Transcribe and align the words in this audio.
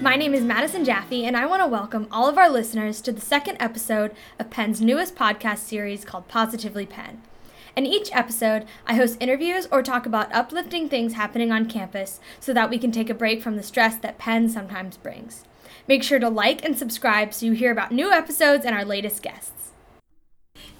My 0.00 0.16
name 0.16 0.32
is 0.32 0.44
Madison 0.44 0.82
Jaffe, 0.82 1.26
and 1.26 1.36
I 1.36 1.44
want 1.44 1.62
to 1.62 1.66
welcome 1.66 2.08
all 2.10 2.26
of 2.26 2.38
our 2.38 2.48
listeners 2.48 3.02
to 3.02 3.12
the 3.12 3.20
second 3.20 3.58
episode 3.60 4.14
of 4.38 4.48
Penn's 4.48 4.80
newest 4.80 5.14
podcast 5.14 5.58
series 5.58 6.06
called 6.06 6.26
Positively 6.26 6.86
Penn. 6.86 7.20
In 7.76 7.84
each 7.84 8.08
episode, 8.10 8.64
I 8.86 8.94
host 8.94 9.18
interviews 9.20 9.68
or 9.70 9.82
talk 9.82 10.06
about 10.06 10.34
uplifting 10.34 10.88
things 10.88 11.12
happening 11.12 11.52
on 11.52 11.68
campus 11.68 12.18
so 12.40 12.54
that 12.54 12.70
we 12.70 12.78
can 12.78 12.92
take 12.92 13.10
a 13.10 13.14
break 13.14 13.42
from 13.42 13.56
the 13.56 13.62
stress 13.62 13.96
that 13.96 14.16
Penn 14.16 14.48
sometimes 14.48 14.96
brings. 14.96 15.44
Make 15.86 16.02
sure 16.02 16.18
to 16.18 16.30
like 16.30 16.64
and 16.64 16.78
subscribe 16.78 17.34
so 17.34 17.44
you 17.44 17.52
hear 17.52 17.70
about 17.70 17.92
new 17.92 18.10
episodes 18.10 18.64
and 18.64 18.74
our 18.74 18.86
latest 18.86 19.22
guests. 19.22 19.59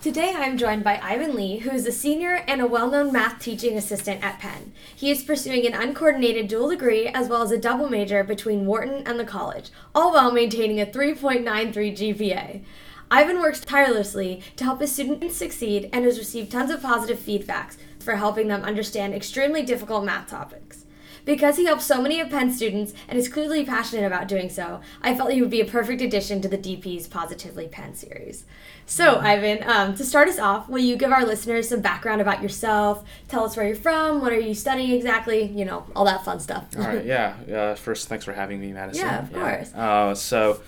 Today 0.03 0.33
I'm 0.35 0.57
joined 0.57 0.83
by 0.83 0.99
Ivan 1.03 1.35
Li, 1.35 1.59
who 1.59 1.73
is 1.73 1.87
a 1.87 1.93
senior 1.93 2.43
and 2.49 2.63
a 2.63 2.67
well 2.67 2.91
known 2.91 3.13
math 3.13 3.39
teaching 3.39 3.77
assistant 3.77 4.25
at 4.25 4.39
Penn. 4.39 4.73
He 4.97 5.11
is 5.11 5.23
pursuing 5.23 5.67
an 5.67 5.75
uncoordinated 5.75 6.49
dual 6.49 6.71
degree 6.71 7.09
as 7.09 7.29
well 7.29 7.43
as 7.43 7.51
a 7.51 7.59
double 7.59 7.91
major 7.91 8.25
between 8.25 8.65
Wharton 8.65 9.07
and 9.07 9.21
the 9.21 9.27
college, 9.27 9.69
all 9.95 10.15
while 10.15 10.33
maintaining 10.33 10.81
a 10.81 10.87
3.93 10.87 11.45
GPA. 11.45 12.63
Ivan 13.11 13.41
works 13.41 13.61
tirelessly 13.61 14.43
to 14.57 14.65
help 14.65 14.81
his 14.81 14.91
students 14.91 15.37
succeed 15.37 15.91
and 15.93 16.07
has 16.07 16.19
received 16.19 16.51
tons 16.51 16.71
of 16.71 16.81
positive 16.81 17.19
feedbacks 17.19 17.77
for 17.99 18.17
helping 18.17 18.49
them 18.49 18.63
understand 18.63 19.13
extremely 19.13 19.63
difficult 19.63 20.07
math 20.07 20.31
topics. 20.31 20.80
Because 21.25 21.57
he 21.57 21.65
helps 21.65 21.85
so 21.85 22.01
many 22.01 22.21
of 22.21 22.31
Penn 22.31 22.53
students 22.53 22.93
and 23.09 23.19
is 23.19 23.29
clearly 23.29 23.65
passionate 23.65 24.07
about 24.07 24.29
doing 24.29 24.49
so, 24.49 24.81
I 25.03 25.15
felt 25.15 25.33
he 25.33 25.41
would 25.41 25.51
be 25.51 25.61
a 25.61 25.65
perfect 25.65 26.01
addition 26.01 26.41
to 26.43 26.49
the 26.49 26.59
DP's 26.59 27.07
Positively 27.07 27.69
Penn 27.69 27.95
series. 27.95 28.45
So, 28.87 29.19
Ivan, 29.21 29.63
um, 29.71 29.95
to 29.95 30.05
start 30.05 30.29
us 30.29 30.39
off, 30.39 30.69
will 30.69 30.81
you 30.81 30.97
give 30.97 31.13
our 31.13 31.25
listeners 31.25 31.69
some 31.69 31.81
background 31.81 32.21
about 32.21 32.43
yourself? 32.43 33.05
Tell 33.29 33.45
us 33.45 33.57
where 33.57 33.67
you're 33.67 33.77
from, 33.77 34.21
what 34.21 34.33
are 34.33 34.41
you 34.41 34.55
studying 34.55 34.91
exactly, 34.91 35.45
you 35.45 35.65
know, 35.65 35.87
all 35.95 36.05
that 36.07 36.25
fun 36.25 36.41
stuff. 36.41 36.67
all 36.77 36.83
right, 36.83 37.05
yeah. 37.05 37.37
Uh, 37.51 37.75
first, 37.77 38.09
thanks 38.09 38.25
for 38.25 38.33
having 38.33 38.61
me, 38.61 38.73
Madison. 38.73 39.07
Yeah, 39.07 39.23
of 39.23 39.33
course. 39.33 39.75
Uh, 39.75 40.15
so, 40.15 40.61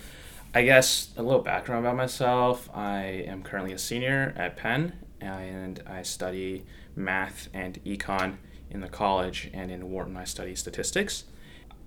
I 0.55 0.63
guess 0.63 1.09
a 1.17 1.23
little 1.23 1.41
background 1.41 1.85
about 1.85 1.97
myself. 1.97 2.69
I 2.73 3.25
am 3.27 3.41
currently 3.41 3.73
a 3.73 3.77
senior 3.79 4.33
at 4.37 4.55
Penn, 4.55 4.93
and 5.19 5.81
I 5.87 6.03
study 6.03 6.65
math 6.95 7.49
and 7.53 7.83
econ 7.83 8.37
in 8.73 8.81
the 8.81 8.87
college, 8.87 9.49
and 9.53 9.71
in 9.71 9.89
Wharton, 9.91 10.17
I 10.17 10.23
study 10.23 10.55
statistics. 10.55 11.25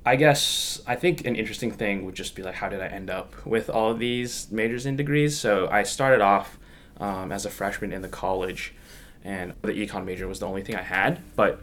I 0.04 0.14
guess 0.14 0.80
I 0.86 0.94
think 0.94 1.26
an 1.26 1.34
interesting 1.34 1.72
thing 1.72 2.06
would 2.06 2.14
just 2.14 2.36
be 2.36 2.42
like, 2.42 2.54
how 2.54 2.68
did 2.68 2.80
I 2.80 2.86
end 2.86 3.10
up 3.10 3.44
with 3.44 3.68
all 3.68 3.90
of 3.90 3.98
these 3.98 4.50
majors 4.52 4.86
and 4.86 4.96
degrees? 4.96 5.36
So 5.38 5.68
I 5.68 5.82
started 5.82 6.20
off 6.20 6.58
um, 7.00 7.32
as 7.32 7.44
a 7.44 7.50
freshman 7.50 7.92
in 7.92 8.02
the 8.02 8.08
college, 8.08 8.72
and 9.24 9.52
the 9.62 9.72
econ 9.72 10.04
major 10.04 10.28
was 10.28 10.38
the 10.38 10.46
only 10.46 10.62
thing 10.62 10.76
I 10.76 10.82
had. 10.82 11.20
But 11.34 11.60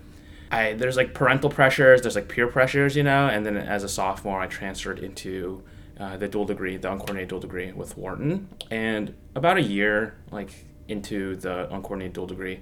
I 0.51 0.73
there's 0.73 0.97
like 0.97 1.13
parental 1.13 1.49
pressures, 1.49 2.01
there's 2.01 2.15
like 2.15 2.27
peer 2.27 2.47
pressures, 2.47 2.97
you 2.97 3.03
know. 3.03 3.27
And 3.27 3.45
then 3.45 3.55
as 3.55 3.85
a 3.85 3.89
sophomore, 3.89 4.41
I 4.41 4.47
transferred 4.47 4.99
into 4.99 5.63
uh, 5.97 6.17
the 6.17 6.27
dual 6.27 6.43
degree, 6.45 6.75
the 6.75 6.91
uncoordinated 6.91 7.29
dual 7.29 7.39
degree 7.39 7.71
with 7.71 7.97
Wharton, 7.97 8.49
and 8.69 9.15
about 9.35 9.57
a 9.57 9.61
year 9.61 10.15
like 10.31 10.65
into 10.89 11.37
the 11.37 11.73
uncoordinated 11.73 12.13
dual 12.13 12.27
degree 12.27 12.59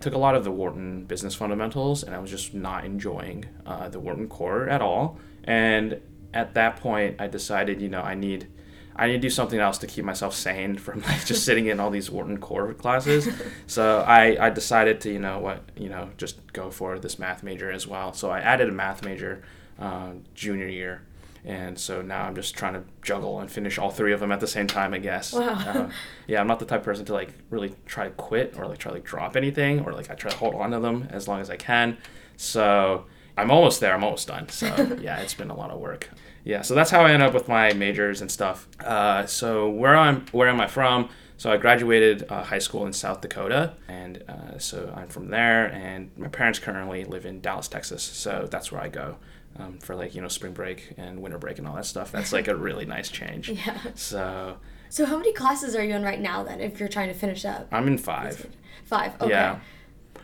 took 0.00 0.14
a 0.14 0.18
lot 0.18 0.34
of 0.34 0.44
the 0.44 0.50
Wharton 0.50 1.04
business 1.04 1.34
fundamentals, 1.34 2.02
and 2.02 2.14
I 2.14 2.18
was 2.18 2.30
just 2.30 2.54
not 2.54 2.84
enjoying 2.84 3.44
uh, 3.66 3.88
the 3.88 4.00
Wharton 4.00 4.28
core 4.28 4.68
at 4.68 4.80
all. 4.80 5.18
And 5.44 6.00
at 6.32 6.54
that 6.54 6.76
point, 6.76 7.16
I 7.20 7.26
decided, 7.26 7.80
you 7.80 7.88
know, 7.88 8.02
I 8.02 8.14
need. 8.14 8.48
I 8.96 9.06
need 9.06 9.14
to 9.14 9.18
do 9.20 9.30
something 9.30 9.58
else 9.58 9.78
to 9.78 9.86
keep 9.86 10.04
myself 10.04 10.34
sane 10.34 10.76
from 10.76 11.00
like 11.08 11.24
just 11.24 11.44
sitting 11.44 11.68
in 11.68 11.80
all 11.80 11.90
these 11.90 12.10
Wharton 12.10 12.36
core 12.38 12.74
classes. 12.74 13.28
so 13.66 14.04
I, 14.06 14.46
I 14.46 14.50
decided 14.50 15.00
to, 15.02 15.12
you 15.12 15.20
know 15.20 15.38
what, 15.38 15.62
you 15.74 15.88
know, 15.88 16.10
just 16.18 16.52
go 16.52 16.70
for 16.70 16.98
this 16.98 17.18
math 17.18 17.42
major 17.42 17.70
as 17.70 17.86
well. 17.86 18.12
So 18.12 18.30
I 18.30 18.40
added 18.40 18.68
a 18.68 18.72
math 18.72 19.02
major 19.02 19.42
uh, 19.78 20.10
junior 20.34 20.66
year. 20.66 21.02
And 21.44 21.78
so 21.78 22.02
now 22.02 22.24
I'm 22.24 22.34
just 22.34 22.54
trying 22.54 22.74
to 22.74 22.82
juggle 23.02 23.40
and 23.40 23.50
finish 23.50 23.78
all 23.78 23.90
three 23.90 24.12
of 24.12 24.20
them 24.20 24.30
at 24.30 24.40
the 24.40 24.46
same 24.46 24.66
time, 24.66 24.92
I 24.92 24.98
guess. 24.98 25.32
Wow. 25.32 25.48
Uh, 25.48 25.90
yeah, 26.26 26.40
I'm 26.40 26.46
not 26.46 26.58
the 26.58 26.66
type 26.66 26.80
of 26.80 26.84
person 26.84 27.04
to 27.06 27.12
like 27.14 27.32
really 27.48 27.74
try 27.86 28.04
to 28.04 28.10
quit 28.10 28.54
or 28.58 28.66
like 28.66 28.78
try 28.78 28.90
to 28.90 28.96
like 28.96 29.04
drop 29.04 29.36
anything 29.36 29.80
or 29.80 29.92
like 29.92 30.10
I 30.10 30.14
try 30.14 30.30
to 30.30 30.36
hold 30.36 30.54
on 30.54 30.70
to 30.72 30.80
them 30.80 31.08
as 31.10 31.28
long 31.28 31.40
as 31.40 31.48
I 31.48 31.56
can. 31.56 31.96
So 32.36 33.06
I'm 33.38 33.50
almost 33.50 33.80
there. 33.80 33.94
I'm 33.94 34.04
almost 34.04 34.28
done. 34.28 34.48
So 34.50 34.66
yeah, 35.00 35.20
it's 35.20 35.34
been 35.34 35.50
a 35.50 35.56
lot 35.56 35.70
of 35.70 35.80
work. 35.80 36.10
Yeah, 36.44 36.62
so 36.62 36.74
that's 36.74 36.90
how 36.90 37.04
I 37.04 37.12
end 37.12 37.22
up 37.22 37.34
with 37.34 37.48
my 37.48 37.72
majors 37.74 38.20
and 38.20 38.30
stuff. 38.30 38.66
Uh, 38.80 39.26
so 39.26 39.68
where 39.68 39.96
I'm, 39.96 40.24
where 40.32 40.48
am 40.48 40.60
I 40.60 40.66
from? 40.66 41.10
So 41.40 41.50
I 41.50 41.56
graduated 41.56 42.26
uh, 42.28 42.42
high 42.42 42.58
school 42.58 42.84
in 42.84 42.92
South 42.92 43.22
Dakota, 43.22 43.72
and 43.88 44.22
uh, 44.28 44.58
so 44.58 44.92
I'm 44.94 45.08
from 45.08 45.30
there. 45.30 45.72
And 45.72 46.10
my 46.18 46.28
parents 46.28 46.58
currently 46.58 47.06
live 47.06 47.24
in 47.24 47.40
Dallas, 47.40 47.66
Texas. 47.66 48.02
So 48.02 48.46
that's 48.50 48.70
where 48.70 48.82
I 48.82 48.88
go 48.88 49.16
um, 49.58 49.78
for 49.78 49.94
like 49.94 50.14
you 50.14 50.20
know 50.20 50.28
spring 50.28 50.52
break 50.52 50.92
and 50.98 51.22
winter 51.22 51.38
break 51.38 51.58
and 51.58 51.66
all 51.66 51.76
that 51.76 51.86
stuff. 51.86 52.12
That's 52.12 52.34
like 52.34 52.46
a 52.48 52.54
really 52.66 52.84
nice 52.84 53.08
change. 53.08 53.48
Yeah. 53.48 53.78
So 53.94 54.58
So, 54.90 55.06
how 55.06 55.16
many 55.16 55.32
classes 55.32 55.74
are 55.74 55.82
you 55.82 55.94
in 55.94 56.02
right 56.02 56.20
now 56.20 56.42
then, 56.42 56.60
if 56.60 56.78
you're 56.78 56.90
trying 56.90 57.08
to 57.08 57.14
finish 57.14 57.46
up? 57.46 57.68
I'm 57.72 57.86
in 57.86 57.96
five. 57.96 58.46
Five. 58.84 59.14
Okay. 59.18 59.30
Yeah. 59.30 59.60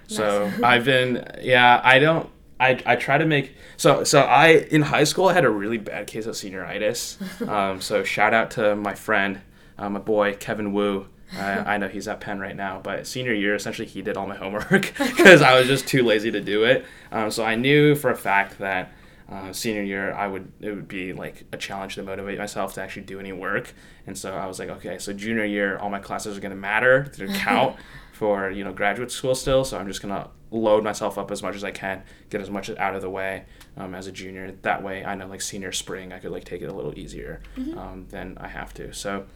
So 0.08 0.52
I've 0.62 0.84
been 0.84 1.26
yeah 1.40 1.80
I 1.82 1.98
don't 1.98 2.28
I, 2.60 2.82
I 2.84 2.96
try 2.96 3.16
to 3.16 3.24
make 3.24 3.54
so 3.78 4.04
so 4.04 4.20
I 4.20 4.48
in 4.70 4.82
high 4.82 5.04
school 5.04 5.28
I 5.28 5.32
had 5.32 5.46
a 5.46 5.50
really 5.50 5.78
bad 5.78 6.08
case 6.08 6.26
of 6.26 6.34
senioritis. 6.34 7.16
Um, 7.48 7.80
so 7.80 8.04
shout 8.04 8.34
out 8.34 8.50
to 8.52 8.76
my 8.76 8.94
friend, 8.94 9.40
uh, 9.78 9.88
my 9.88 10.00
boy 10.00 10.34
Kevin 10.34 10.72
Wu. 10.72 11.06
I, 11.36 11.74
I 11.74 11.76
know 11.78 11.88
he's 11.88 12.06
at 12.06 12.20
Penn 12.20 12.38
right 12.38 12.54
now, 12.54 12.80
but 12.80 13.04
senior 13.04 13.32
year 13.32 13.56
essentially 13.56 13.88
he 13.88 14.00
did 14.00 14.16
all 14.16 14.28
my 14.28 14.36
homework 14.36 14.92
because 14.98 15.42
I 15.42 15.58
was 15.58 15.66
just 15.66 15.88
too 15.88 16.04
lazy 16.04 16.30
to 16.30 16.40
do 16.40 16.64
it. 16.64 16.84
Um, 17.10 17.32
so 17.32 17.44
I 17.44 17.56
knew 17.56 17.96
for 17.96 18.10
a 18.10 18.16
fact 18.16 18.58
that 18.58 18.92
uh, 19.28 19.52
senior 19.52 19.82
year 19.82 20.12
I 20.12 20.28
would 20.28 20.52
it 20.60 20.70
would 20.70 20.86
be 20.86 21.12
like 21.12 21.44
a 21.52 21.56
challenge 21.56 21.96
to 21.96 22.04
motivate 22.04 22.38
myself 22.38 22.74
to 22.74 22.82
actually 22.82 23.02
do 23.02 23.18
any 23.18 23.32
work. 23.32 23.74
And 24.06 24.16
so 24.16 24.34
I 24.34 24.46
was 24.46 24.60
like, 24.60 24.68
okay, 24.68 24.98
so 24.98 25.12
junior 25.12 25.44
year 25.44 25.78
all 25.78 25.90
my 25.90 25.98
classes 25.98 26.38
are 26.38 26.40
gonna 26.40 26.54
matter 26.54 27.10
they're 27.16 27.26
going 27.26 27.38
to 27.38 27.44
count 27.44 27.76
for 28.12 28.50
you 28.50 28.64
know 28.64 28.72
graduate 28.72 29.10
school 29.10 29.34
still. 29.34 29.64
So 29.64 29.78
I'm 29.78 29.88
just 29.88 30.00
gonna 30.00 30.30
load 30.50 30.84
myself 30.84 31.18
up 31.18 31.30
as 31.30 31.42
much 31.42 31.56
as 31.56 31.64
I 31.64 31.70
can, 31.70 32.02
get 32.30 32.40
as 32.40 32.50
much 32.50 32.70
out 32.70 32.94
of 32.94 33.02
the 33.02 33.10
way 33.10 33.44
um, 33.76 33.94
as 33.94 34.06
a 34.06 34.12
junior. 34.12 34.52
That 34.62 34.82
way, 34.82 35.04
I 35.04 35.14
know 35.14 35.26
like 35.26 35.40
senior 35.42 35.72
spring, 35.72 36.12
I 36.12 36.18
could 36.18 36.30
like 36.30 36.44
take 36.44 36.62
it 36.62 36.66
a 36.66 36.72
little 36.72 36.98
easier 36.98 37.42
um, 37.76 38.06
than 38.10 38.38
I 38.38 38.48
have 38.48 38.72
to. 38.74 38.92
So, 38.94 39.26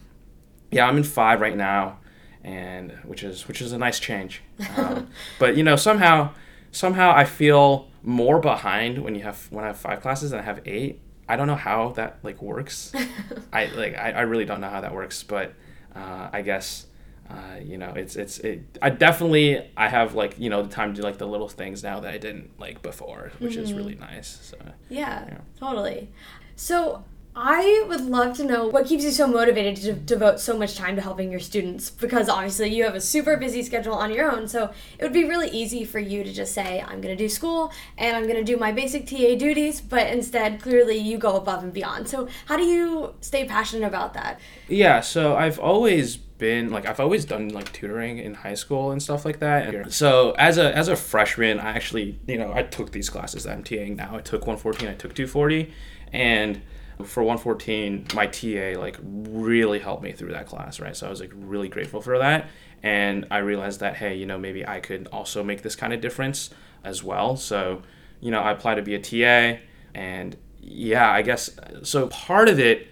yeah, 0.71 0.87
I'm 0.87 0.97
in 0.97 1.03
five 1.03 1.41
right 1.41 1.55
now, 1.57 1.99
and 2.43 2.91
which 3.03 3.23
is 3.23 3.47
which 3.47 3.61
is 3.61 3.71
a 3.71 3.77
nice 3.77 3.99
change. 3.99 4.41
Um, 4.77 5.09
but 5.39 5.57
you 5.57 5.63
know, 5.63 5.75
somehow 5.75 6.33
somehow 6.71 7.11
I 7.15 7.25
feel 7.25 7.89
more 8.03 8.39
behind 8.39 9.03
when 9.03 9.15
you 9.15 9.21
have 9.23 9.47
when 9.51 9.63
I 9.63 9.67
have 9.67 9.77
five 9.77 10.01
classes 10.01 10.31
and 10.31 10.41
I 10.41 10.43
have 10.43 10.61
eight. 10.65 10.99
I 11.29 11.35
don't 11.37 11.47
know 11.47 11.55
how 11.55 11.89
that 11.93 12.19
like 12.23 12.41
works. 12.41 12.91
I 13.53 13.65
like 13.67 13.95
I, 13.97 14.11
I 14.11 14.21
really 14.21 14.45
don't 14.45 14.61
know 14.61 14.69
how 14.69 14.81
that 14.81 14.93
works, 14.93 15.23
but 15.23 15.53
uh, 15.95 16.29
I 16.31 16.41
guess 16.41 16.87
uh, 17.29 17.59
you 17.61 17.77
know 17.77 17.93
it's 17.95 18.15
it's 18.15 18.39
it. 18.39 18.77
I 18.81 18.89
definitely 18.89 19.69
I 19.77 19.87
have 19.89 20.15
like 20.15 20.37
you 20.39 20.49
know 20.49 20.63
the 20.63 20.69
time 20.69 20.93
to 20.93 21.01
do 21.01 21.03
like 21.03 21.17
the 21.17 21.27
little 21.27 21.47
things 21.47 21.83
now 21.83 21.99
that 22.01 22.13
I 22.13 22.17
didn't 22.17 22.59
like 22.59 22.81
before, 22.81 23.31
which 23.39 23.55
is 23.55 23.73
really 23.73 23.95
nice. 23.95 24.39
So 24.41 24.57
Yeah, 24.89 25.25
Yeah. 25.27 25.37
totally. 25.59 26.09
So 26.55 27.03
I 27.33 27.85
would 27.87 28.01
love 28.01 28.35
to 28.37 28.43
know 28.43 28.67
what 28.67 28.87
keeps 28.87 29.05
you 29.05 29.11
so 29.11 29.25
motivated 29.25 29.77
to 29.83 29.93
devote 29.93 30.41
so 30.41 30.57
much 30.57 30.75
time 30.75 30.97
to 30.97 31.01
helping 31.01 31.31
your 31.31 31.39
students 31.39 31.89
because 31.89 32.27
obviously 32.27 32.75
you 32.75 32.83
have 32.83 32.95
a 32.95 32.99
super 32.99 33.37
busy 33.37 33.63
schedule 33.63 33.93
on 33.93 34.13
your 34.13 34.29
own. 34.29 34.49
So 34.49 34.71
it 34.99 35.03
would 35.03 35.13
be 35.13 35.23
really 35.23 35.49
easy 35.49 35.85
for 35.85 35.99
you 35.99 36.25
to 36.25 36.33
just 36.33 36.53
say, 36.53 36.81
I'm 36.81 36.99
going 36.99 37.15
to 37.15 37.23
do 37.23 37.29
school 37.29 37.71
and 37.97 38.17
I'm 38.17 38.23
going 38.23 38.35
to 38.35 38.43
do 38.43 38.57
my 38.57 38.73
basic 38.73 39.07
TA 39.07 39.35
duties, 39.35 39.79
but 39.79 40.07
instead, 40.07 40.61
clearly, 40.61 40.97
you 40.97 41.17
go 41.17 41.37
above 41.37 41.63
and 41.63 41.71
beyond. 41.71 42.09
So, 42.09 42.27
how 42.47 42.57
do 42.57 42.63
you 42.63 43.15
stay 43.21 43.45
passionate 43.45 43.87
about 43.87 44.13
that? 44.15 44.39
Yeah, 44.67 44.99
so 44.99 45.35
I've 45.35 45.57
always 45.57 46.17
been 46.17 46.71
like 46.71 46.87
I've 46.87 46.99
always 46.99 47.23
done 47.23 47.49
like 47.49 47.71
tutoring 47.71 48.17
in 48.17 48.33
high 48.33 48.55
school 48.55 48.91
and 48.91 49.01
stuff 49.01 49.23
like 49.23 49.39
that. 49.39 49.93
So 49.93 50.31
as 50.31 50.57
a 50.57 50.75
as 50.75 50.87
a 50.87 50.95
freshman, 50.95 51.59
I 51.59 51.69
actually 51.69 52.19
you 52.27 52.37
know 52.37 52.51
I 52.51 52.63
took 52.63 52.91
these 52.91 53.09
classes 53.09 53.43
that 53.43 53.53
I'm 53.53 53.63
TAing 53.63 53.95
now. 53.95 54.15
I 54.15 54.21
took 54.21 54.41
114, 54.41 54.89
I 54.89 54.93
took 54.95 55.13
240, 55.13 55.71
and 56.11 56.61
for 57.03 57.23
114, 57.23 58.07
my 58.15 58.27
TA 58.27 58.79
like 58.79 58.97
really 59.01 59.79
helped 59.79 60.03
me 60.03 60.11
through 60.11 60.31
that 60.31 60.47
class, 60.47 60.79
right? 60.79 60.95
So 60.95 61.07
I 61.07 61.09
was 61.09 61.19
like 61.19 61.31
really 61.35 61.69
grateful 61.69 62.01
for 62.01 62.17
that, 62.17 62.49
and 62.83 63.27
I 63.31 63.39
realized 63.39 63.79
that 63.79 63.97
hey, 63.97 64.15
you 64.15 64.25
know 64.25 64.37
maybe 64.37 64.67
I 64.67 64.79
could 64.79 65.07
also 65.11 65.43
make 65.43 65.61
this 65.61 65.75
kind 65.75 65.93
of 65.93 66.01
difference 66.01 66.49
as 66.83 67.03
well. 67.03 67.35
So 67.35 67.81
you 68.19 68.31
know 68.31 68.41
I 68.41 68.51
applied 68.51 68.75
to 68.75 68.81
be 68.81 68.95
a 68.95 68.99
TA, 68.99 69.61
and 69.93 70.37
yeah, 70.59 71.11
I 71.11 71.21
guess 71.21 71.49
so. 71.83 72.07
Part 72.07 72.49
of 72.49 72.59
it 72.59 72.87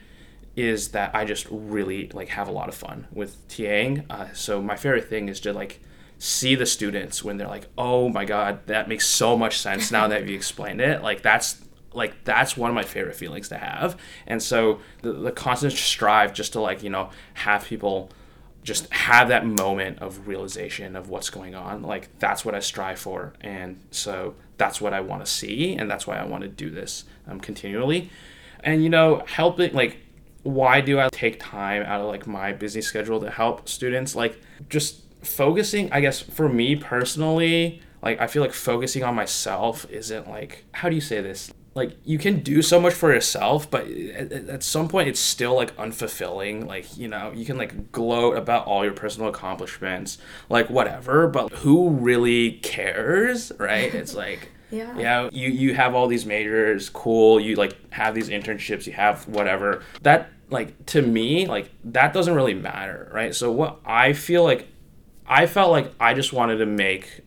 is 0.55 0.89
that 0.89 1.15
I 1.15 1.25
just 1.25 1.47
really 1.49 2.09
like 2.13 2.29
have 2.29 2.47
a 2.47 2.51
lot 2.51 2.69
of 2.69 2.75
fun 2.75 3.07
with 3.13 3.47
TAing. 3.47 4.05
Uh, 4.09 4.33
so 4.33 4.61
my 4.61 4.75
favorite 4.75 5.09
thing 5.09 5.29
is 5.29 5.39
to 5.41 5.53
like 5.53 5.79
see 6.17 6.55
the 6.55 6.65
students 6.65 7.23
when 7.23 7.37
they're 7.37 7.47
like, 7.47 7.67
"Oh 7.77 8.09
my 8.09 8.25
god, 8.25 8.65
that 8.67 8.89
makes 8.89 9.07
so 9.07 9.37
much 9.37 9.59
sense 9.59 9.91
now 9.91 10.07
that 10.07 10.27
you 10.27 10.35
explained 10.35 10.81
it." 10.81 11.01
Like 11.01 11.21
that's 11.21 11.61
like 11.93 12.23
that's 12.23 12.55
one 12.55 12.69
of 12.69 12.75
my 12.75 12.83
favorite 12.83 13.15
feelings 13.15 13.49
to 13.49 13.57
have. 13.57 13.97
And 14.27 14.41
so 14.41 14.79
the, 15.01 15.13
the 15.13 15.31
constant 15.31 15.73
strive 15.73 16.33
just 16.33 16.53
to 16.53 16.61
like 16.61 16.83
you 16.83 16.89
know 16.89 17.09
have 17.35 17.65
people 17.65 18.11
just 18.61 18.91
have 18.91 19.29
that 19.29 19.45
moment 19.45 19.99
of 19.99 20.27
realization 20.27 20.95
of 20.95 21.07
what's 21.09 21.29
going 21.29 21.55
on 21.55 21.81
like 21.81 22.09
that's 22.19 22.43
what 22.43 22.53
i 22.53 22.59
strive 22.59 22.99
for. 22.99 23.33
And 23.41 23.79
so 23.91 24.35
that's 24.57 24.81
what 24.81 24.93
i 24.93 24.99
want 24.99 25.25
to 25.25 25.31
see 25.31 25.75
and 25.75 25.89
that's 25.89 26.05
why 26.05 26.17
i 26.17 26.25
want 26.25 26.43
to 26.43 26.49
do 26.49 26.69
this 26.69 27.05
um, 27.27 27.39
continually. 27.39 28.09
And 28.63 28.83
you 28.83 28.89
know 28.89 29.23
helping 29.25 29.73
like 29.73 29.97
why 30.43 30.79
do 30.79 30.99
I 30.99 31.09
take 31.09 31.37
time 31.39 31.83
out 31.83 31.99
of 31.99 32.07
like 32.07 32.25
my 32.25 32.53
busy 32.53 32.81
schedule 32.81 33.19
to 33.19 33.29
help 33.29 33.67
students? 33.67 34.15
Like 34.15 34.39
just 34.69 35.01
focusing 35.21 35.91
I 35.91 35.99
guess 36.01 36.21
for 36.21 36.47
me 36.47 36.75
personally 36.75 37.81
like 38.01 38.21
I 38.21 38.27
feel 38.27 38.41
like 38.41 38.53
focusing 38.53 39.03
on 39.03 39.15
myself 39.15 39.85
isn't 39.89 40.29
like 40.29 40.63
how 40.71 40.87
do 40.89 40.95
you 40.95 41.01
say 41.01 41.21
this 41.21 41.51
like 41.79 41.97
you 42.03 42.17
can 42.19 42.41
do 42.41 42.61
so 42.61 42.79
much 42.79 42.93
for 42.93 43.11
yourself 43.13 43.69
but 43.71 43.87
at, 43.87 44.31
at 44.31 44.63
some 44.63 44.87
point 44.87 45.07
it's 45.07 45.19
still 45.19 45.55
like 45.55 45.75
unfulfilling. 45.77 46.67
Like 46.67 46.97
you 46.97 47.07
know 47.07 47.31
you 47.33 47.45
can 47.45 47.57
like 47.57 47.91
gloat 47.91 48.37
about 48.37 48.67
all 48.67 48.83
your 48.83 48.93
personal 48.93 49.29
accomplishments 49.29 50.17
like 50.49 50.69
whatever 50.69 51.27
but 51.27 51.51
who 51.63 51.89
really 51.89 52.51
cares 52.75 53.51
right? 53.57 53.93
It's 53.93 54.13
like 54.25 54.51
Yeah. 54.71 54.95
yeah 55.05 55.29
you 55.31 55.49
you 55.49 55.73
have 55.73 55.95
all 55.95 56.07
these 56.07 56.25
majors 56.25 56.89
cool 56.89 57.39
you 57.39 57.55
like 57.55 57.73
have 57.91 58.13
these 58.13 58.29
internships 58.29 58.85
you 58.85 58.93
have 58.93 59.27
whatever. 59.27 59.81
That 60.03 60.29
like 60.49 60.69
to 60.87 61.01
me 61.01 61.47
like 61.47 61.71
that 61.85 62.13
doesn't 62.13 62.35
really 62.35 62.53
matter 62.55 63.09
right? 63.13 63.33
So 63.33 63.51
what 63.51 63.79
i 63.85 64.13
feel 64.13 64.43
like 64.43 64.67
i 65.27 65.45
felt 65.45 65.71
like 65.71 65.87
i 65.99 66.13
just 66.13 66.33
wanted 66.33 66.57
to 66.57 66.65
make 66.65 67.21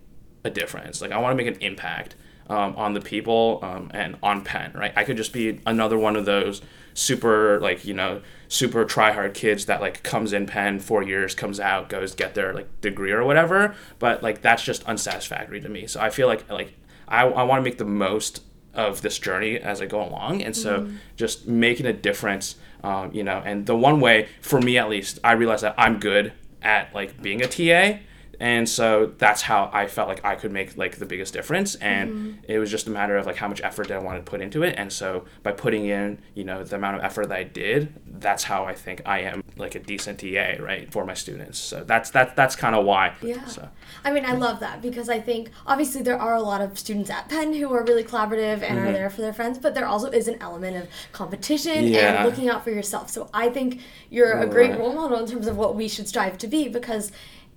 a 0.44 0.50
difference. 0.50 1.00
Like 1.00 1.12
i 1.12 1.18
want 1.18 1.36
to 1.36 1.44
make 1.44 1.52
an 1.54 1.60
impact 1.62 2.16
um, 2.48 2.74
on 2.76 2.94
the 2.94 3.00
people 3.00 3.60
um, 3.62 3.90
and 3.94 4.16
on 4.22 4.42
penn 4.42 4.72
right? 4.74 4.92
I 4.96 5.04
could 5.04 5.16
just 5.16 5.32
be 5.32 5.60
another 5.66 5.98
one 5.98 6.16
of 6.16 6.24
those 6.24 6.62
super 6.94 7.58
like 7.60 7.84
you 7.84 7.94
know 7.94 8.20
super 8.48 8.84
try 8.84 9.12
hard 9.12 9.34
kids 9.34 9.66
that 9.66 9.80
like 9.80 10.02
comes 10.02 10.32
in 10.32 10.46
penn 10.46 10.78
four 10.78 11.02
years 11.02 11.34
comes 11.34 11.58
out 11.58 11.88
goes 11.88 12.14
get 12.14 12.34
their 12.34 12.52
like 12.52 12.80
degree 12.80 13.10
or 13.10 13.24
whatever 13.24 13.74
but 13.98 14.22
like 14.22 14.42
that's 14.42 14.62
just 14.62 14.82
unsatisfactory 14.84 15.60
to 15.60 15.68
me. 15.68 15.86
So 15.86 16.00
i 16.00 16.10
feel 16.10 16.28
like 16.28 16.50
like 16.50 16.74
i, 17.08 17.22
I 17.22 17.42
want 17.44 17.60
to 17.60 17.64
make 17.64 17.78
the 17.78 17.84
most 17.84 18.42
of 18.74 19.02
this 19.02 19.18
journey 19.18 19.58
as 19.58 19.80
i 19.82 19.86
go 19.86 20.02
along 20.02 20.42
and 20.42 20.56
so 20.56 20.88
just 21.16 21.46
making 21.46 21.86
a 21.86 21.92
difference 21.92 22.56
um, 22.82 23.12
you 23.12 23.22
know 23.22 23.42
and 23.44 23.66
the 23.66 23.76
one 23.76 24.00
way 24.00 24.28
for 24.40 24.60
me 24.60 24.78
at 24.78 24.88
least 24.88 25.18
i 25.22 25.32
realized 25.32 25.62
that 25.62 25.74
i'm 25.76 26.00
good 26.00 26.32
at 26.62 26.94
like 26.94 27.20
being 27.20 27.42
a 27.42 27.46
ta 27.46 27.98
and 28.42 28.68
so 28.68 29.12
that's 29.18 29.40
how 29.42 29.70
I 29.72 29.86
felt 29.86 30.08
like 30.08 30.24
I 30.24 30.34
could 30.34 30.50
make 30.50 30.76
like 30.76 30.96
the 30.96 31.06
biggest 31.06 31.32
difference 31.32 31.76
and 31.76 32.38
it 32.48 32.58
was 32.58 32.70
just 32.72 32.88
a 32.88 32.90
matter 32.90 33.16
of 33.16 33.24
like 33.24 33.36
how 33.36 33.46
much 33.46 33.60
effort 33.62 33.86
did 33.88 33.96
I 33.96 34.00
want 34.00 34.18
to 34.24 34.28
put 34.28 34.40
into 34.40 34.64
it 34.64 34.74
and 34.76 34.92
so 34.92 35.24
by 35.44 35.52
putting 35.52 35.84
in 35.86 36.18
you 36.34 36.42
know 36.44 36.64
the 36.64 36.74
amount 36.76 36.96
of 36.96 37.02
effort 37.04 37.28
that 37.28 37.38
I 37.38 37.44
did 37.44 37.94
that's 38.24 38.42
how 38.44 38.64
I 38.64 38.74
think 38.74 39.00
I 39.06 39.20
am 39.20 39.44
like 39.56 39.74
a 39.76 39.78
decent 39.78 40.18
TA 40.20 40.60
right 40.60 40.90
for 40.92 41.04
my 41.04 41.14
students 41.14 41.58
so 41.58 41.84
that's 41.84 42.10
that's 42.10 42.32
that's 42.34 42.56
kind 42.56 42.74
of 42.74 42.84
why 42.84 43.14
Yeah. 43.22 43.44
so 43.46 43.68
I 44.04 44.10
mean, 44.10 44.24
I 44.24 44.32
love 44.32 44.58
that 44.60 44.82
because 44.82 45.08
I 45.08 45.20
think 45.20 45.50
obviously 45.66 46.02
there 46.02 46.18
are 46.18 46.34
a 46.34 46.40
lot 46.42 46.60
of 46.60 46.76
students 46.78 47.10
at 47.10 47.28
Penn 47.28 47.52
who 47.54 47.72
are 47.72 47.84
really 47.84 48.02
collaborative 48.02 48.62
and 48.62 48.72
Mm-hmm. 48.78 48.88
are 48.88 48.92
there 48.92 49.10
for 49.10 49.20
their 49.20 49.34
friends, 49.34 49.58
but 49.58 49.74
there 49.74 49.86
also 49.86 50.10
is 50.10 50.26
an 50.26 50.38
element 50.40 50.76
of 50.76 50.88
competition 51.12 51.84
Yeah. 51.86 52.00
and 52.16 52.28
looking 52.28 52.48
out 52.48 52.64
for 52.64 52.70
yourself. 52.70 53.10
So 53.10 53.28
I 53.32 53.48
think 53.50 53.80
you're 54.10 54.32
a 54.32 54.46
great 54.46 54.76
role 54.78 54.92
model 54.94 55.18
in 55.18 55.26
terms 55.30 55.46
of 55.46 55.56
what 55.56 55.76
we 55.76 55.86
should 55.88 56.08
strive 56.08 56.36
to 56.38 56.48
be 56.48 56.68
because. 56.68 57.12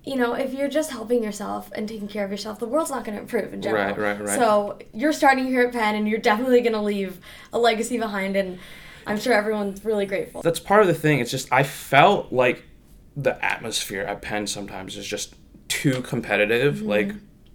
You 0.06 0.16
know, 0.18 0.34
if 0.34 0.54
you're 0.54 0.70
just 0.70 0.92
helping 0.92 1.24
yourself 1.24 1.72
and 1.74 1.90
taking 1.90 2.08
care 2.08 2.24
of 2.24 2.32
yourself, 2.32 2.60
the 2.60 2.68
world's 2.68 2.92
not 2.92 3.04
going 3.06 3.16
to 3.16 3.22
improve 3.22 3.54
in 3.54 3.62
general. 3.62 3.86
Right, 3.86 3.98
right, 3.98 4.20
right. 4.20 4.38
So 4.38 4.78
you're 4.94 5.14
starting 5.14 5.48
here 5.48 5.64
at 5.64 5.74
Penn, 5.74 5.96
and 5.96 6.08
you're 6.08 6.20
definitely 6.20 6.62
going 6.62 6.74
to 6.74 6.82
leave 6.82 7.20
a 7.52 7.58
legacy 7.58 7.98
behind, 7.98 8.36
and 8.36 8.60
I'm 9.08 9.20
sure 9.20 9.34
everyone's 9.34 9.84
really 9.86 10.06
grateful. 10.06 10.42
that's 10.42 10.60
part 10.60 10.82
of 10.82 10.88
the 10.88 10.94
thing 10.94 11.20
it's 11.20 11.32
just 11.32 11.52
I 11.52 11.64
felt 11.64 12.32
like 12.32 12.64
the 13.16 13.44
atmosphere 13.44 14.04
at 14.04 14.22
Penn 14.22 14.48
sometimes 14.48 14.98
is 14.98 15.06
just 15.06 15.36
too 15.68 16.02
competitive 16.02 16.78
mm-hmm. 16.78 16.88
like 16.88 17.12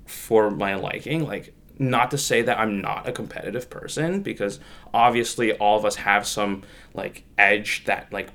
for 0.06 0.50
my 0.50 0.75
liking 0.75 1.25
like 1.25 1.55
not 1.79 2.11
to 2.11 2.19
say 2.19 2.43
that 2.43 2.58
I'm 2.58 2.81
not 2.81 3.08
a 3.08 3.12
competitive 3.12 3.70
person 3.70 4.23
because 4.23 4.61
obviously 4.93 5.52
all 5.55 5.79
of 5.79 5.85
us 5.85 5.97
have 5.97 6.26
some 6.26 6.62
like 6.94 7.25
edge 7.38 7.85
that 7.87 8.12
like 8.12 8.29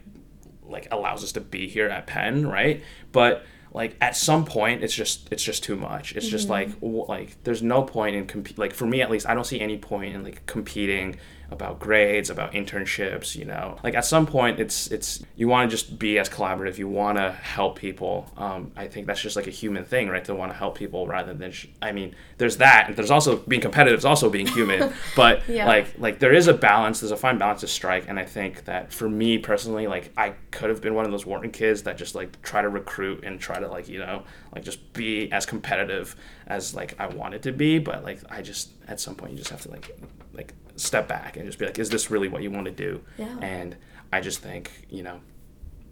like 0.64 0.88
allows 0.92 1.24
us 1.24 1.32
to 1.34 1.42
be 1.42 1.68
here 1.68 1.88
at 1.88 2.08
Penn, 2.08 2.48
right? 2.48 2.84
But 3.12 3.46
like 3.76 3.98
at 4.00 4.16
some 4.16 4.46
point 4.46 4.84
it's 4.84 4.94
just 4.96 5.28
it's 5.32 5.44
just 5.44 5.62
too 5.62 5.76
much. 5.76 6.16
It's 6.16 6.28
just 6.28 6.48
mm-hmm. 6.48 6.86
like 6.86 7.10
like 7.10 7.44
there's 7.44 7.62
no 7.62 7.84
point 7.84 8.16
in 8.16 8.26
compete 8.26 8.58
like 8.58 8.74
for 8.74 8.86
me 8.86 9.02
at 9.02 9.12
least 9.12 9.28
I 9.28 9.36
don't 9.36 9.46
see 9.46 9.60
any 9.60 9.78
point 9.78 10.16
in 10.16 10.24
like 10.24 10.46
competing 10.46 11.18
about 11.52 11.80
grades, 11.80 12.30
about 12.30 12.54
internships, 12.54 13.36
you 13.36 13.46
know. 13.46 13.78
Like 13.84 13.94
at 13.96 14.06
some 14.06 14.26
point 14.26 14.60
it's 14.60 14.88
it's 14.92 15.24
you 15.36 15.48
want 15.48 15.70
to 15.70 15.76
just 15.76 15.98
be 16.00 16.18
as 16.20 16.30
collaborative, 16.30 16.78
you 16.78 16.88
want 16.88 17.18
to 17.18 17.32
help 17.32 17.78
people. 17.78 18.32
Um, 18.38 18.72
I 18.76 18.88
think 18.88 19.08
that's 19.08 19.22
just 19.22 19.36
like 19.36 19.48
a 19.48 19.52
human 19.52 19.86
thing, 19.86 20.10
right? 20.10 20.24
To 20.26 20.36
want 20.36 20.52
to 20.52 20.58
help 20.58 20.78
people 20.78 21.08
rather 21.08 21.34
than 21.34 21.52
sh- 21.52 21.68
I 21.82 21.92
mean, 21.92 22.16
there's 22.38 22.58
that 22.58 22.86
and 22.88 22.96
there's 22.96 23.12
also 23.12 23.38
being 23.38 23.62
competitive 23.62 24.00
is 24.00 24.06
also 24.06 24.30
being 24.30 24.48
human, 24.48 24.92
but 25.16 25.48
Yeah. 25.48 25.68
like 25.68 25.88
like 25.98 26.20
there 26.20 26.34
is 26.34 26.48
a 26.48 26.54
balance 26.54 27.00
there's 27.00 27.12
a 27.12 27.18
fine 27.18 27.38
balance 27.38 27.62
to 27.62 27.68
strike 27.68 28.06
and 28.08 28.20
i 28.20 28.26
think 28.26 28.66
that 28.66 28.92
for 28.92 29.10
me 29.10 29.38
personally 29.38 29.88
like 29.88 30.12
i 30.18 30.30
could 30.52 30.70
have 30.70 30.82
been 30.82 30.94
one 30.94 31.06
of 31.06 31.12
those 31.12 31.26
wharton 31.26 31.52
kids 31.52 31.84
that 31.84 31.98
just 31.98 32.16
like 32.16 32.42
try 32.42 32.62
to 32.62 32.70
recruit 32.70 33.24
and 33.24 33.40
try 33.40 33.60
to 33.60 33.68
like 33.68 33.88
you 33.88 34.00
know 34.00 34.24
like 34.54 34.64
just 34.64 34.94
be 34.94 35.32
as 35.32 35.46
competitive 35.46 36.16
as 36.48 36.74
like 36.76 36.96
i 37.00 37.08
wanted 37.08 37.42
to 37.44 37.52
be 37.52 37.80
but 37.80 38.04
like 38.04 38.20
i 38.30 38.42
just 38.42 38.72
at 38.88 39.00
some 39.00 39.16
point 39.16 39.32
you 39.32 39.38
just 39.38 39.50
have 39.52 39.62
to 39.62 39.70
like 39.72 39.98
like 40.34 40.54
step 40.76 41.08
back 41.08 41.35
and 41.38 41.46
just 41.46 41.60
be 41.60 41.66
like 41.66 41.78
is 41.80 41.90
this 41.90 42.10
really 42.12 42.28
what 42.28 42.42
you 42.44 42.52
want 42.52 42.66
to 42.66 42.72
do 42.72 43.02
Yeah. 43.18 43.38
and 43.42 43.76
i 44.14 44.22
just 44.22 44.40
think 44.40 44.72
you 44.90 45.04
know 45.04 45.20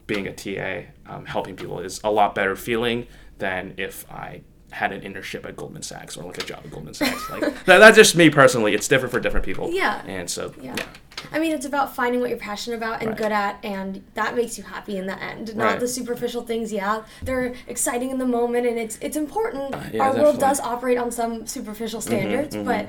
being 0.08 0.28
a 0.28 0.34
ta 0.34 0.90
um, 1.06 1.26
helping 1.26 1.56
people 1.56 1.80
is 1.80 2.00
a 2.04 2.12
lot 2.12 2.36
better 2.36 2.56
feeling 2.56 3.08
than 3.38 3.74
if 3.78 4.10
i 4.12 4.42
had 4.72 4.92
an 4.92 5.02
internship 5.02 5.46
at 5.46 5.56
Goldman 5.56 5.84
Sachs 5.84 6.18
or 6.18 6.24
like 6.24 6.40
a 6.40 6.46
job 6.48 6.62
at 6.66 6.72
Goldman 6.72 6.96
Sachs. 6.96 7.30
Like 7.30 7.42
that, 7.66 7.78
that's 7.78 7.96
just 7.96 8.16
me 8.16 8.32
personally. 8.32 8.74
It's 8.74 8.88
different 8.88 9.12
for 9.12 9.20
different 9.20 9.46
people. 9.46 9.70
Yeah. 9.72 10.02
And 10.08 10.28
so 10.28 10.52
Yeah. 10.60 10.74
yeah. 10.76 10.86
I 11.32 11.38
mean, 11.38 11.52
it's 11.52 11.68
about 11.68 11.96
finding 11.96 12.20
what 12.22 12.32
you're 12.32 12.40
passionate 12.40 12.78
about 12.78 13.02
and 13.02 13.10
Right. 13.10 13.18
good 13.20 13.32
at, 13.32 13.60
and 13.64 14.04
that 14.16 14.36
makes 14.36 14.58
you 14.58 14.64
happy 14.64 14.98
in 14.98 15.06
the 15.06 15.22
end. 15.22 15.56
Not 15.56 15.64
Right. 15.66 15.80
the 15.80 15.88
superficial 15.88 16.42
things. 16.42 16.74
Yeah, 16.74 17.04
they're 17.22 17.54
exciting 17.68 18.10
in 18.10 18.18
the 18.18 18.26
moment, 18.26 18.66
and 18.66 18.80
it's 18.80 18.98
it's 19.00 19.16
important. 19.16 19.76
Uh, 19.76 19.82
yeah, 19.94 20.02
Our 20.02 20.08
world 20.08 20.16
definitely. 20.16 20.32
Mm-hmm, 20.32 20.40
does 20.40 20.60
operate 20.62 20.98
on 20.98 21.12
some 21.12 21.46
superficial 21.46 22.02
standards, 22.02 22.56
but 22.56 22.88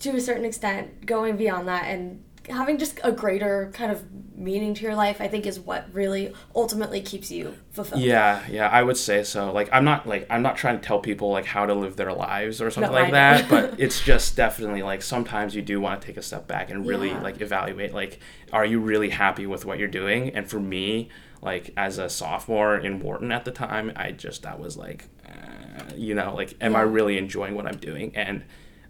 to 0.00 0.10
a 0.16 0.20
certain 0.20 0.44
extent, 0.44 1.06
going 1.06 1.36
beyond 1.36 1.68
that 1.68 1.84
and 1.84 2.22
having 2.50 2.76
just 2.76 3.00
a 3.02 3.10
greater 3.10 3.70
kind 3.72 3.90
of 3.90 4.04
meaning 4.36 4.74
to 4.74 4.82
your 4.82 4.94
life, 4.94 5.18
I 5.20 5.28
think, 5.28 5.46
is 5.46 5.58
what 5.58 5.86
really 5.94 6.34
ultimately 6.54 7.00
keeps 7.00 7.30
you 7.30 7.54
fulfilled. 7.70 8.02
Yeah, 8.02 8.42
yeah, 8.50 8.68
I 8.68 8.82
would 8.82 8.98
say 8.98 9.22
so. 9.22 9.50
Like 9.52 9.70
I'm 9.72 9.84
not 9.84 10.06
like 10.06 10.26
I'm 10.28 10.42
not 10.42 10.56
trying 10.56 10.78
to 10.78 10.86
tell 10.86 10.98
people 10.98 11.30
like 11.30 11.46
how 11.46 11.64
to 11.64 11.72
live 11.72 11.96
their 11.96 12.12
lives 12.12 12.60
or 12.60 12.70
something 12.70 12.92
No, 12.92 12.98
like 13.00 13.12
that, 13.12 13.48
but 13.48 13.74
it's 13.78 14.00
just 14.00 14.36
definitely 14.36 14.82
like 14.82 15.00
sometimes 15.00 15.54
you 15.54 15.62
do 15.62 15.80
want 15.80 16.00
to 16.02 16.06
take 16.06 16.16
a 16.18 16.22
step 16.22 16.46
back 16.46 16.70
and 16.70 16.86
really 16.86 17.08
Yeah. 17.08 17.22
like 17.22 17.40
evaluate 17.40 17.94
like 17.94 18.20
are 18.52 18.64
you 18.66 18.78
really 18.80 19.08
happy 19.10 19.46
with 19.46 19.64
what 19.64 19.78
you're 19.78 19.88
doing? 19.88 20.30
And 20.34 20.48
for 20.48 20.60
me, 20.60 21.08
like 21.40 21.70
as 21.76 21.98
a 21.98 22.10
sophomore 22.10 22.76
in 22.76 23.00
Wharton 23.00 23.32
at 23.32 23.44
the 23.46 23.50
time, 23.52 23.92
I 23.96 24.10
just 24.12 24.42
that 24.42 24.58
was 24.60 24.76
like 24.76 25.06
uh, 25.26 25.94
you 25.96 26.14
know, 26.14 26.34
like 26.34 26.54
am 26.60 26.76
I 26.76 26.82
really 26.82 27.16
enjoying 27.16 27.54
what 27.54 27.66
I'm 27.66 27.78
doing? 27.78 28.14
And 28.14 28.44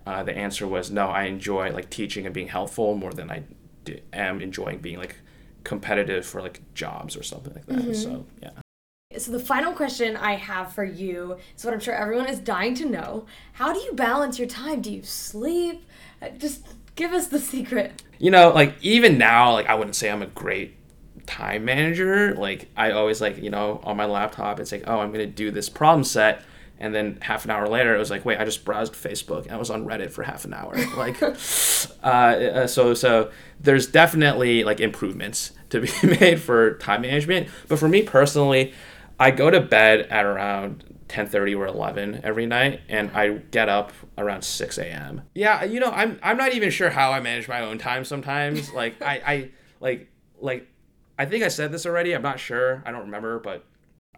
uh, 0.06 0.23
the 0.23 0.37
answer 0.37 0.66
was 0.66 0.90
no, 0.90 1.06
I 1.08 1.25
enjoy 1.25 1.70
like 1.73 1.90
teaching 1.90 2.26
and 2.26 2.34
being 2.34 2.49
helpful 2.49 2.94
more 2.94 3.12
than 3.12 3.30
I 3.30 3.42
d- 3.84 4.00
am 4.12 4.40
enjoying 4.40 4.78
being 4.78 4.99
like 4.99 5.16
competitive 5.64 6.26
for 6.26 6.42
like 6.42 6.61
jobs 6.75 7.16
or 7.16 7.23
something 7.23 7.54
like 7.54 7.66
that. 7.66 7.78
Mm-hmm. 7.78 7.92
So, 7.94 8.26
yeah. 8.42 8.50
So 9.16 9.30
the 9.30 9.38
final 9.40 9.73
question 9.73 10.16
I 10.16 10.34
have 10.34 10.73
for 10.73 10.84
you 10.84 11.37
is 11.56 11.64
what 11.64 11.73
I'm 11.73 11.80
sure 11.80 11.94
everyone 11.94 12.28
is 12.28 12.38
dying 12.40 12.75
to 12.76 12.84
know. 12.84 13.26
How 13.54 13.73
do 13.73 13.78
you 13.80 13.92
balance 13.92 14.38
your 14.38 14.49
time? 14.49 14.82
Do 14.82 14.90
you 14.90 15.02
sleep? 15.04 15.87
Uh, 16.20 16.30
Just 16.30 16.66
give 16.96 17.12
us 17.12 17.28
the 17.28 17.38
secret. 17.38 18.02
you 18.18 18.30
know, 18.30 18.50
like 18.50 18.75
even 18.82 19.16
now, 19.16 19.52
like 19.52 19.66
I 19.66 19.75
wouldn't 19.75 19.96
say 19.96 20.11
I'm 20.11 20.23
a 20.23 20.26
great 20.26 20.76
time 21.26 21.64
manager. 21.64 22.34
Like 22.34 22.68
I 22.76 22.90
always 22.90 23.20
like, 23.20 23.38
you 23.38 23.50
know, 23.50 23.80
on 23.84 23.96
my 23.96 24.04
laptop, 24.04 24.61
it's 24.61 24.73
like, 24.73 24.84
oh, 24.87 24.99
I'm 24.99 25.12
gonna 25.12 25.26
do 25.26 25.50
this 25.50 25.68
problem 25.68 26.04
set, 26.04 26.42
and 26.78 26.94
then 26.94 27.18
half 27.22 27.44
an 27.44 27.50
hour 27.50 27.68
later, 27.68 27.94
it 27.94 27.98
was 27.98 28.10
like, 28.10 28.24
wait, 28.24 28.38
I 28.38 28.44
just 28.44 28.64
browsed 28.64 28.94
Facebook 28.94 29.44
and 29.44 29.52
I 29.52 29.56
was 29.56 29.70
on 29.70 29.86
Reddit 29.86 30.10
for 30.10 30.22
half 30.22 30.44
an 30.44 30.54
hour. 30.54 30.74
Like, 30.96 31.22
uh, 31.22 31.34
uh, 32.06 32.66
so 32.66 32.94
so 32.94 33.30
there's 33.60 33.86
definitely 33.86 34.64
like 34.64 34.80
improvements 34.80 35.52
to 35.70 35.80
be 35.80 35.90
made 36.20 36.40
for 36.40 36.74
time 36.78 37.02
management. 37.02 37.48
But 37.68 37.78
for 37.78 37.88
me 37.88 38.02
personally, 38.02 38.72
I 39.18 39.30
go 39.30 39.50
to 39.50 39.60
bed 39.60 40.00
at 40.10 40.24
around 40.24 40.84
10:30 41.08 41.56
or 41.56 41.66
11 41.66 42.20
every 42.24 42.46
night 42.46 42.80
and 42.88 43.10
I 43.12 43.28
get 43.50 43.68
up 43.68 43.92
around 44.18 44.42
6 44.42 44.78
a.m. 44.78 45.22
Yeah, 45.34 45.64
you 45.64 45.80
know, 45.80 45.90
I'm 45.90 46.18
I'm 46.22 46.36
not 46.36 46.54
even 46.54 46.70
sure 46.70 46.90
how 46.90 47.12
I 47.12 47.20
manage 47.20 47.48
my 47.48 47.60
own 47.60 47.78
time 47.78 48.04
sometimes. 48.04 48.72
Like 48.72 49.00
I 49.02 49.22
I 49.26 49.50
like 49.80 50.10
like 50.40 50.68
I 51.18 51.26
think 51.26 51.44
I 51.44 51.48
said 51.48 51.70
this 51.70 51.86
already. 51.86 52.14
I'm 52.14 52.22
not 52.22 52.40
sure. 52.40 52.82
I 52.84 52.90
don't 52.90 53.02
remember, 53.02 53.38
but 53.38 53.64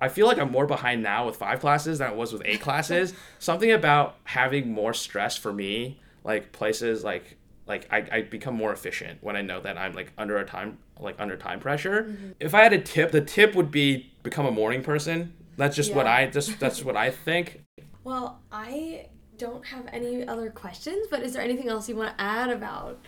I 0.00 0.08
feel 0.08 0.26
like 0.26 0.38
I'm 0.38 0.50
more 0.50 0.66
behind 0.66 1.02
now 1.02 1.26
with 1.26 1.36
five 1.36 1.60
classes 1.60 1.98
than 1.98 2.08
I 2.08 2.12
was 2.12 2.32
with 2.32 2.42
eight 2.44 2.60
classes. 2.60 3.14
Something 3.38 3.72
about 3.72 4.16
having 4.24 4.72
more 4.72 4.92
stress 4.92 5.36
for 5.36 5.52
me, 5.52 6.00
like 6.24 6.52
places 6.52 7.04
like 7.04 7.36
like 7.66 7.88
I, 7.90 8.06
I 8.12 8.22
become 8.22 8.54
more 8.54 8.72
efficient 8.72 9.18
when 9.22 9.36
I 9.36 9.42
know 9.42 9.60
that 9.60 9.76
I'm 9.76 9.92
like 9.92 10.12
under 10.16 10.38
a 10.38 10.44
time 10.44 10.78
like 11.00 11.16
under 11.18 11.36
time 11.36 11.60
pressure. 11.60 12.04
Mm-hmm. 12.04 12.30
If 12.40 12.54
I 12.54 12.62
had 12.62 12.72
a 12.72 12.80
tip, 12.80 13.10
the 13.10 13.20
tip 13.20 13.54
would 13.54 13.70
be 13.70 14.12
become 14.22 14.46
a 14.46 14.50
morning 14.50 14.82
person. 14.82 15.32
That's 15.56 15.74
just 15.74 15.94
what 15.94 16.06
I 16.06 16.26
just 16.26 16.58
that's 16.60 16.84
what 16.84 16.96
I 16.96 17.10
think. 17.10 17.62
Well, 18.04 18.40
I 18.52 19.06
don't 19.38 19.66
have 19.66 19.86
any 19.92 20.26
other 20.26 20.50
questions, 20.50 21.06
but 21.10 21.22
is 21.22 21.32
there 21.32 21.42
anything 21.42 21.68
else 21.68 21.88
you 21.88 21.96
want 21.96 22.16
to 22.16 22.22
add 22.22 22.50
about 22.50 23.04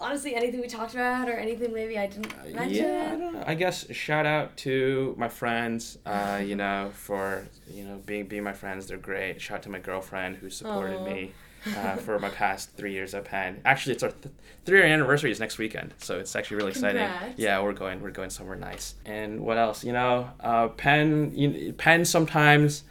honestly, 0.00 0.34
anything 0.34 0.60
we 0.60 0.66
talked 0.66 0.94
about 0.94 1.28
or 1.28 1.34
anything 1.34 1.72
maybe 1.72 1.98
I 1.98 2.06
didn't 2.06 2.54
mention? 2.54 2.84
Yeah, 2.84 3.42
I. 3.46 3.52
I 3.52 3.54
guess 3.54 3.90
shout 3.92 4.26
out 4.26 4.56
to 4.58 5.14
my 5.18 5.28
friends, 5.28 5.98
uh, 6.06 6.40
you 6.44 6.56
know, 6.56 6.90
for 6.94 7.46
you 7.68 7.84
know 7.84 8.00
being 8.06 8.26
being 8.26 8.42
my 8.42 8.52
friends. 8.52 8.86
They're 8.86 8.98
great. 8.98 9.40
Shout 9.40 9.58
out 9.58 9.62
to 9.64 9.70
my 9.70 9.78
girlfriend 9.78 10.36
who 10.36 10.50
supported 10.50 11.00
Aw. 11.00 11.04
me 11.04 11.32
uh, 11.76 11.96
for 11.96 12.18
my 12.18 12.30
past 12.30 12.72
three 12.76 12.92
years 12.92 13.14
at 13.14 13.24
Penn. 13.24 13.60
Actually, 13.64 13.94
it's 13.94 14.02
our 14.02 14.10
th- 14.10 14.34
three 14.64 14.78
year 14.78 14.86
anniversary 14.86 15.30
is 15.30 15.40
next 15.40 15.58
weekend, 15.58 15.94
so 15.98 16.18
it's 16.18 16.34
actually 16.34 16.56
really 16.56 16.70
exciting. 16.70 17.06
Congrats. 17.06 17.38
Yeah, 17.38 17.62
we're 17.62 17.72
going 17.72 18.00
we're 18.00 18.10
going 18.10 18.30
somewhere 18.30 18.56
nice. 18.56 18.94
And 19.04 19.40
what 19.40 19.58
else? 19.58 19.84
You 19.84 19.92
know, 19.92 20.30
uh, 20.40 20.68
Penn. 20.68 21.32
You, 21.34 21.72
Penn 21.74 22.04
sometimes 22.04 22.84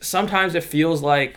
sometimes 0.00 0.54
it 0.54 0.64
feels 0.64 1.02
like 1.02 1.36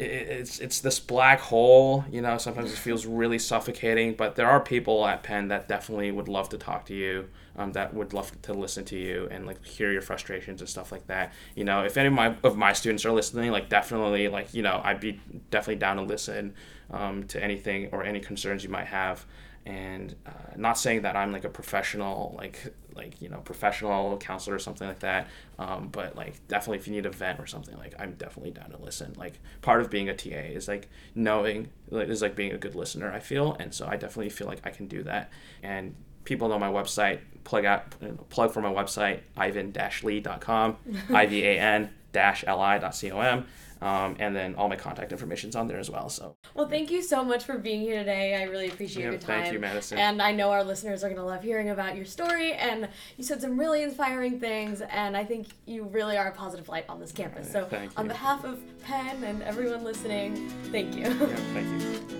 it's 0.00 0.58
it's 0.60 0.80
this 0.80 0.98
black 0.98 1.40
hole 1.40 2.04
you 2.10 2.20
know 2.20 2.38
sometimes 2.38 2.72
it 2.72 2.78
feels 2.78 3.06
really 3.06 3.38
suffocating 3.38 4.14
but 4.14 4.34
there 4.34 4.48
are 4.48 4.60
people 4.60 5.06
at 5.06 5.22
penn 5.22 5.48
that 5.48 5.68
definitely 5.68 6.10
would 6.10 6.28
love 6.28 6.48
to 6.48 6.58
talk 6.58 6.86
to 6.86 6.94
you 6.94 7.28
um, 7.56 7.72
that 7.72 7.92
would 7.92 8.12
love 8.12 8.40
to 8.42 8.54
listen 8.54 8.84
to 8.86 8.96
you 8.96 9.28
and 9.30 9.46
like 9.46 9.62
hear 9.64 9.92
your 9.92 10.00
frustrations 10.00 10.60
and 10.60 10.70
stuff 10.70 10.92
like 10.92 11.06
that. 11.08 11.32
You 11.54 11.64
know 11.64 11.84
if 11.84 11.96
any 11.96 12.06
of 12.06 12.14
my 12.14 12.34
of 12.42 12.56
my 12.56 12.72
students 12.72 13.04
are 13.04 13.12
listening 13.12 13.50
like 13.50 13.68
definitely 13.68 14.28
like 14.28 14.54
you 14.54 14.62
know 14.62 14.80
i'd 14.84 15.00
be 15.00 15.20
definitely 15.50 15.76
down 15.76 15.96
to 15.96 16.02
listen 16.02 16.54
um, 16.90 17.24
to 17.24 17.42
anything 17.42 17.88
or 17.92 18.02
any 18.02 18.20
concerns 18.20 18.64
you 18.64 18.70
might 18.70 18.86
have 18.86 19.26
and 19.66 20.14
uh, 20.26 20.30
not 20.56 20.78
saying 20.78 21.02
that 21.02 21.16
I'm 21.16 21.32
like 21.32 21.44
a 21.44 21.48
professional 21.48 22.34
like 22.36 22.74
like 22.94 23.20
you 23.20 23.28
know 23.28 23.38
professional 23.38 24.16
counselor 24.18 24.56
or 24.56 24.58
something 24.58 24.88
like 24.88 25.00
that 25.00 25.28
um, 25.58 25.88
but 25.92 26.16
like 26.16 26.46
definitely 26.48 26.78
if 26.78 26.88
you 26.88 26.94
need 26.94 27.06
a 27.06 27.10
vent 27.10 27.38
or 27.38 27.46
something 27.46 27.76
like 27.76 27.94
I'm 27.98 28.14
definitely 28.14 28.52
down 28.52 28.70
to 28.70 28.78
listen. 28.78 29.14
Like 29.16 29.38
part 29.62 29.80
of 29.80 29.90
being 29.90 30.08
a 30.08 30.14
TA 30.14 30.28
is 30.30 30.66
like 30.68 30.88
knowing 31.14 31.68
like 31.90 32.08
is 32.08 32.22
like 32.22 32.34
being 32.34 32.52
a 32.52 32.58
good 32.58 32.74
listener 32.74 33.12
I 33.12 33.20
feel. 33.20 33.56
And 33.60 33.74
so 33.74 33.86
I 33.86 33.96
definitely 33.96 34.30
feel 34.30 34.46
like 34.46 34.60
I 34.64 34.70
can 34.70 34.86
do 34.86 35.02
that. 35.04 35.30
And 35.62 35.94
people 36.24 36.48
know 36.48 36.58
my 36.58 36.70
website 36.70 37.20
plug 37.44 37.64
out 37.64 37.94
plug 38.28 38.52
for 38.52 38.60
my 38.60 38.72
website 38.72 39.20
ivan-li.com 39.36 40.76
i-v-a-n 41.12 41.90
dash 42.12 42.44
li.com 42.44 43.46
um, 43.82 44.16
and 44.18 44.34
then 44.36 44.54
all 44.56 44.68
my 44.68 44.76
contact 44.76 45.12
information's 45.12 45.56
on 45.56 45.68
there 45.68 45.78
as 45.78 45.90
well 45.90 46.08
so 46.08 46.36
Well, 46.54 46.68
thank 46.68 46.90
you 46.90 47.02
so 47.02 47.24
much 47.24 47.44
for 47.44 47.58
being 47.58 47.80
here 47.80 47.98
today. 47.98 48.34
I 48.34 48.44
really 48.44 48.68
appreciate 48.68 49.04
Yeah, 49.04 49.10
your 49.10 49.18
time. 49.18 49.42
thank 49.42 49.52
you, 49.52 49.58
Madison. 49.58 49.98
And 49.98 50.20
I 50.20 50.32
know 50.32 50.50
our 50.50 50.62
listeners 50.64 51.02
are 51.04 51.08
going 51.08 51.20
to 51.20 51.24
love 51.26 51.42
hearing 51.42 51.70
about 51.70 51.96
your 51.96 52.04
story. 52.04 52.52
And 52.54 52.88
you 53.16 53.24
said 53.24 53.40
some 53.40 53.58
really 53.58 53.82
inspiring 53.82 54.38
things. 54.40 54.80
And 54.82 55.16
I 55.16 55.24
think 55.24 55.48
you 55.66 55.84
really 55.84 56.16
are 56.16 56.28
a 56.28 56.32
positive 56.32 56.68
light 56.68 56.84
on 56.88 57.00
this 57.00 57.12
campus. 57.12 57.50
So, 57.50 57.64
Thank 57.66 57.98
on 57.98 58.08
behalf 58.08 58.44
of 58.44 58.58
Penn 58.82 59.22
and 59.24 59.42
everyone 59.42 59.84
listening, 59.84 60.48
thank 60.72 60.94
you. 60.96 61.02
yeah 61.02 61.36
thank 61.54 61.82
you 61.82 62.16